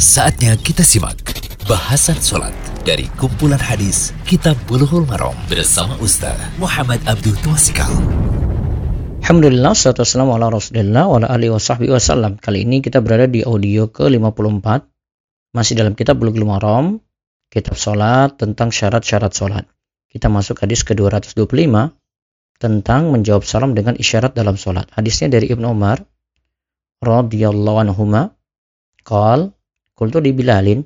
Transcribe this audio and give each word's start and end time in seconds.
Saatnya 0.00 0.56
kita 0.56 0.80
simak 0.80 1.20
bahasan 1.68 2.16
sholat 2.16 2.56
dari 2.88 3.04
kumpulan 3.20 3.60
hadis 3.60 4.16
Kitab 4.24 4.56
Bulughul 4.64 5.04
Maram 5.04 5.36
bersama 5.44 5.92
Ustaz 6.00 6.40
Muhammad 6.56 7.04
Abdul 7.04 7.36
Tuasikal. 7.44 7.92
Alhamdulillah, 9.20 9.76
salatu 9.76 10.00
wassalamu 10.00 10.40
ala 10.40 10.56
rasulillah 10.56 11.04
wasallam. 11.04 12.40
Kali 12.40 12.64
ini 12.64 12.80
kita 12.80 13.04
berada 13.04 13.28
di 13.28 13.44
audio 13.44 13.92
ke-54. 13.92 14.88
Masih 15.52 15.76
dalam 15.76 15.92
kitab 15.92 16.16
Bulughul 16.16 16.48
Maram, 16.48 17.04
kitab 17.52 17.76
sholat 17.76 18.40
tentang 18.40 18.72
syarat-syarat 18.72 19.36
sholat. 19.36 19.68
Kita 20.08 20.32
masuk 20.32 20.64
hadis 20.64 20.80
ke-225 20.80 21.36
tentang 22.56 23.12
menjawab 23.12 23.44
salam 23.44 23.76
dengan 23.76 24.00
isyarat 24.00 24.32
dalam 24.32 24.56
sholat. 24.56 24.88
Hadisnya 24.96 25.28
dari 25.28 25.52
Ibnu 25.52 25.68
Umar 25.68 26.00
radhiyallahu 27.04 27.84
anhuma 27.84 28.32
qal 29.04 29.59
qultu 30.00 30.24
di 30.24 30.32
Bilalin 30.32 30.80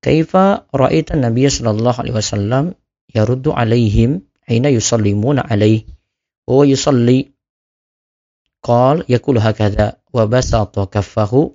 kaifa 0.00 0.64
ra'aita 0.72 1.20
Nabi 1.20 1.44
sallallahu 1.44 2.00
alaihi 2.00 2.16
wasallam 2.16 2.64
yaruddu 3.12 3.52
alaihim 3.52 4.24
aina 4.48 4.72
yusallimuna 4.72 5.44
alaihi 5.44 5.84
wa 6.48 6.64
yusalli. 6.64 7.32
Qal 8.64 9.04
yakulu 9.04 9.44
hakadha 9.44 10.00
wa 10.08 10.24
basata 10.24 10.88
kaffahu 10.88 11.52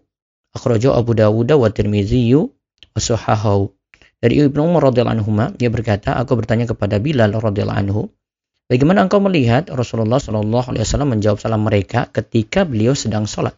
akhrajahu 0.54 0.94
Abu 0.94 1.18
Dawud 1.18 1.50
wa 1.50 1.70
Tirmizi 1.74 2.30
wa 2.38 2.50
sahahahu. 2.94 3.74
Dari 4.22 4.46
Ibnu 4.46 4.62
Umar 4.62 4.94
radhiyallahu 4.94 5.26
anhu 5.26 5.32
dia 5.58 5.74
berkata 5.74 6.14
aku 6.14 6.38
bertanya 6.38 6.70
kepada 6.70 7.02
Bilal 7.02 7.34
radhiyallahu 7.34 7.82
anhu 7.82 8.02
bagaimana 8.70 9.08
engkau 9.08 9.24
melihat 9.24 9.72
Rasulullah 9.74 10.22
shallallahu 10.22 10.76
alaihi 10.76 10.86
wasallam 10.86 11.18
menjawab 11.18 11.40
salam 11.42 11.66
mereka 11.66 12.06
ketika 12.14 12.68
beliau 12.68 12.94
sedang 12.94 13.26
sholat? 13.26 13.58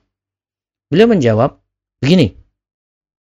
Beliau 0.88 1.12
menjawab 1.12 1.60
begini 2.00 2.41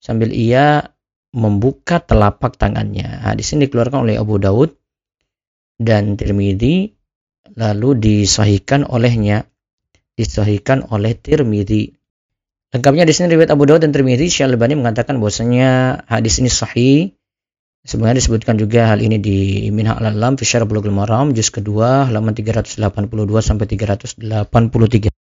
sambil 0.01 0.33
ia 0.33 0.97
membuka 1.31 2.03
telapak 2.03 2.59
tangannya. 2.59 3.07
Hadis 3.23 3.55
ini 3.55 3.71
dikeluarkan 3.71 4.03
oleh 4.03 4.19
Abu 4.19 4.41
Daud 4.43 4.75
dan 5.79 6.19
Tirmidzi 6.19 6.91
lalu 7.55 7.97
disahihkan 8.01 8.89
olehnya 8.89 9.47
disahihkan 10.21 10.85
oleh 10.93 11.17
Tirmidzi. 11.17 11.97
Lengkapnya 12.71 13.03
di 13.09 13.13
sini 13.17 13.33
riwayat 13.35 13.51
Abu 13.51 13.65
Daud 13.67 13.83
dan 13.83 13.91
Tirmidzi 13.91 14.29
Syalbani 14.31 14.77
mengatakan 14.77 15.17
bahwasanya 15.17 16.03
hadis 16.07 16.39
ini 16.43 16.51
sahih. 16.53 16.99
Sebenarnya 17.81 18.21
disebutkan 18.21 18.61
juga 18.61 18.93
hal 18.93 19.01
ini 19.01 19.17
di 19.17 19.65
Minha 19.73 19.97
al-Alam 19.97 20.37
fi 20.37 20.45
Syarah 20.45 20.69
Bulughul 20.69 20.93
Maram 20.93 21.33
juz 21.33 21.49
kedua 21.49 22.05
halaman 22.05 22.37
382 22.37 22.77
sampai 23.41 23.65
383. 23.65 25.20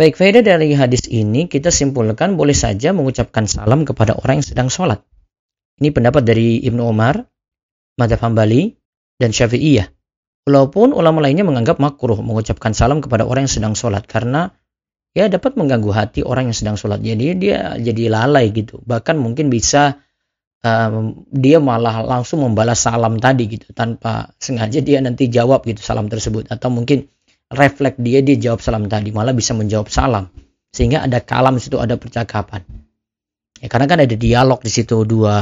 Baik, 0.00 0.16
faedah 0.16 0.40
dari 0.40 0.72
hadis 0.72 1.04
ini 1.12 1.44
kita 1.44 1.68
simpulkan 1.68 2.32
boleh 2.32 2.56
saja 2.56 2.96
mengucapkan 2.96 3.44
salam 3.44 3.84
kepada 3.84 4.16
orang 4.16 4.40
yang 4.40 4.48
sedang 4.48 4.68
sholat. 4.72 5.04
Ini 5.76 5.92
pendapat 5.92 6.24
dari 6.24 6.56
Ibnu 6.64 6.88
Umar, 6.88 7.20
Madhab 8.00 8.24
Hambali, 8.24 8.80
dan 9.20 9.36
Syafi'iyah. 9.36 9.92
Walaupun 10.48 10.96
ulama 10.96 11.20
lainnya 11.20 11.44
menganggap 11.44 11.76
makruh 11.84 12.16
mengucapkan 12.24 12.72
salam 12.72 13.04
kepada 13.04 13.28
orang 13.28 13.44
yang 13.44 13.52
sedang 13.60 13.74
sholat 13.76 14.08
karena 14.08 14.56
ya 15.12 15.28
dapat 15.28 15.60
mengganggu 15.60 15.92
hati 15.92 16.20
orang 16.24 16.48
yang 16.48 16.56
sedang 16.56 16.80
sholat. 16.80 17.04
Jadi 17.04 17.36
dia 17.36 17.76
jadi 17.76 18.08
lalai 18.08 18.48
gitu. 18.56 18.80
Bahkan 18.80 19.20
mungkin 19.20 19.52
bisa 19.52 20.00
um, 20.64 21.28
dia 21.28 21.60
malah 21.60 22.00
langsung 22.08 22.40
membalas 22.40 22.80
salam 22.80 23.20
tadi 23.20 23.52
gitu 23.52 23.68
tanpa 23.76 24.32
sengaja 24.40 24.80
dia 24.80 25.04
nanti 25.04 25.28
jawab 25.28 25.60
gitu 25.68 25.84
salam 25.84 26.08
tersebut 26.08 26.48
atau 26.48 26.72
mungkin 26.72 27.04
refleks 27.50 27.98
dia 27.98 28.22
dia 28.22 28.38
jawab 28.38 28.62
salam 28.62 28.86
tadi 28.86 29.10
malah 29.10 29.34
bisa 29.34 29.52
menjawab 29.52 29.90
salam. 29.90 30.30
Sehingga 30.70 31.02
ada 31.02 31.18
kalam 31.18 31.58
di 31.58 31.62
situ 31.66 31.82
ada 31.82 31.98
percakapan. 31.98 32.62
Ya 33.58 33.66
karena 33.66 33.90
kan 33.90 33.98
ada 33.98 34.14
dialog 34.14 34.62
di 34.62 34.70
situ 34.70 35.02
dua 35.02 35.36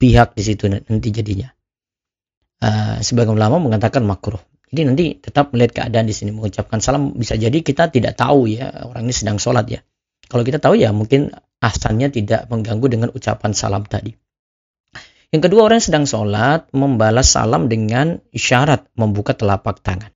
pihak 0.00 0.32
di 0.32 0.42
situ 0.42 0.66
nanti 0.72 1.08
jadinya. 1.12 1.52
Uh, 2.56 3.04
sebagian 3.04 3.36
ulama 3.36 3.60
mengatakan 3.60 4.00
makruh. 4.08 4.40
Jadi 4.72 4.82
nanti 4.82 5.04
tetap 5.20 5.52
melihat 5.52 5.84
keadaan 5.84 6.08
di 6.08 6.16
sini 6.16 6.32
mengucapkan 6.32 6.80
salam 6.80 7.14
bisa 7.14 7.36
jadi 7.36 7.54
kita 7.60 7.92
tidak 7.92 8.16
tahu 8.16 8.50
ya 8.50 8.72
orang 8.88 9.04
ini 9.06 9.14
sedang 9.14 9.36
sholat 9.36 9.68
ya. 9.68 9.80
Kalau 10.26 10.42
kita 10.42 10.58
tahu 10.58 10.74
ya 10.74 10.90
mungkin 10.90 11.30
asalnya 11.60 12.08
tidak 12.10 12.48
mengganggu 12.48 12.88
dengan 12.88 13.08
ucapan 13.12 13.52
salam 13.52 13.84
tadi. 13.84 14.16
Yang 15.30 15.52
kedua 15.52 15.68
orang 15.68 15.84
yang 15.84 15.88
sedang 15.92 16.06
sholat 16.08 16.60
membalas 16.72 17.28
salam 17.28 17.68
dengan 17.68 18.24
isyarat 18.32 18.88
membuka 18.96 19.36
telapak 19.36 19.84
tangan 19.84 20.15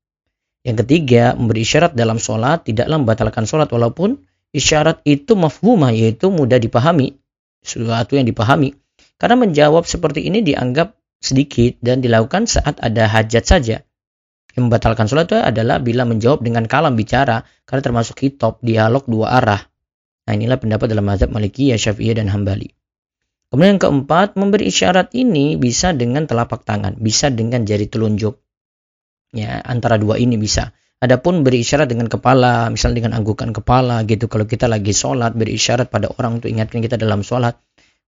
yang 0.60 0.76
ketiga, 0.84 1.32
memberi 1.32 1.64
isyarat 1.64 1.96
dalam 1.96 2.20
sholat 2.20 2.68
tidaklah 2.68 3.00
membatalkan 3.00 3.48
sholat 3.48 3.72
walaupun 3.72 4.20
isyarat 4.52 5.00
itu 5.08 5.32
mafhumah 5.32 5.88
yaitu 5.88 6.28
mudah 6.28 6.60
dipahami, 6.60 7.16
sesuatu 7.64 8.20
yang 8.20 8.28
dipahami. 8.28 8.76
Karena 9.16 9.40
menjawab 9.40 9.88
seperti 9.88 10.28
ini 10.28 10.44
dianggap 10.44 10.96
sedikit 11.20 11.80
dan 11.80 12.04
dilakukan 12.04 12.44
saat 12.44 12.76
ada 12.80 13.08
hajat 13.08 13.44
saja. 13.44 13.76
Yang 14.52 14.62
membatalkan 14.68 15.08
sholat 15.08 15.32
itu 15.32 15.38
adalah 15.40 15.80
bila 15.80 16.04
menjawab 16.04 16.44
dengan 16.44 16.68
kalam 16.68 16.92
bicara 16.92 17.48
karena 17.64 17.82
termasuk 17.84 18.20
hitop, 18.20 18.60
dialog 18.60 19.04
dua 19.08 19.40
arah. 19.40 19.62
Nah 20.28 20.32
inilah 20.36 20.60
pendapat 20.60 20.92
dalam 20.92 21.08
mazhab 21.08 21.32
Malikiyah, 21.32 21.80
Syafi'iyah, 21.80 22.20
dan 22.20 22.28
Hambali. 22.28 22.68
Kemudian 23.48 23.76
yang 23.76 23.82
keempat, 23.82 24.36
memberi 24.36 24.68
isyarat 24.68 25.10
ini 25.16 25.56
bisa 25.56 25.90
dengan 25.96 26.28
telapak 26.28 26.62
tangan, 26.62 27.00
bisa 27.00 27.32
dengan 27.34 27.66
jari 27.66 27.90
telunjuk, 27.90 28.38
Ya, 29.30 29.62
antara 29.62 29.94
dua 29.96 30.18
ini 30.18 30.34
bisa. 30.34 30.74
Adapun 31.00 31.40
beri 31.46 31.64
isyarat 31.64 31.88
dengan 31.88 32.12
kepala, 32.12 32.68
misalnya 32.68 33.00
dengan 33.00 33.16
anggukan 33.16 33.56
kepala 33.56 34.04
gitu. 34.04 34.28
Kalau 34.28 34.44
kita 34.44 34.68
lagi 34.68 34.92
sholat, 34.92 35.32
beri 35.32 35.56
isyarat 35.56 35.88
pada 35.88 36.12
orang 36.12 36.42
untuk 36.42 36.52
ingatkan 36.52 36.84
kita 36.84 37.00
dalam 37.00 37.24
sholat. 37.24 37.56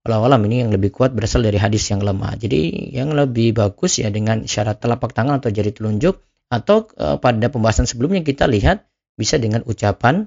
Walau 0.03 0.27
alam 0.27 0.43
ini 0.51 0.67
yang 0.67 0.75
lebih 0.75 0.91
kuat 0.91 1.15
berasal 1.15 1.47
dari 1.47 1.57
hadis 1.63 1.87
yang 1.89 2.03
lemah. 2.03 2.35
Jadi 2.37 2.91
yang 2.91 3.15
lebih 3.15 3.55
bagus 3.55 4.03
ya 4.03 4.11
dengan 4.11 4.51
syarat 4.51 4.83
telapak 4.83 5.15
tangan 5.15 5.39
atau 5.39 5.49
jari 5.55 5.71
telunjuk. 5.71 6.19
Atau 6.53 6.91
e, 6.99 7.17
pada 7.17 7.49
pembahasan 7.49 7.89
sebelumnya 7.89 8.21
kita 8.21 8.45
lihat 8.51 8.85
bisa 9.15 9.39
dengan 9.39 9.63
ucapan 9.65 10.27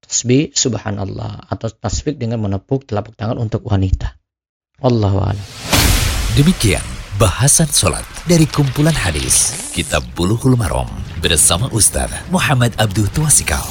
tasbih 0.00 0.50
subhanallah. 0.56 1.44
Atau 1.52 1.70
tasbih 1.70 2.16
dengan 2.16 2.40
menepuk 2.40 2.88
telapak 2.88 3.14
tangan 3.14 3.36
untuk 3.36 3.62
wanita. 3.68 4.16
Allahu 4.80 5.22
a'lam. 5.22 5.46
Demikian 6.34 6.91
Bahasan 7.22 7.70
Sholat 7.70 8.02
dari 8.26 8.50
kumpulan 8.50 8.98
hadis 8.98 9.54
Kitab 9.70 10.02
Buluhul 10.18 10.58
Marom 10.58 10.90
bersama 11.22 11.70
Ustaz 11.70 12.10
Muhammad 12.34 12.74
Abdul 12.74 13.06
Tuasikal. 13.14 13.62